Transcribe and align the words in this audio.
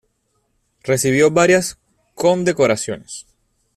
Recibió 0.81 1.29
varias 1.29 1.77
condecoraciones. 2.15 3.27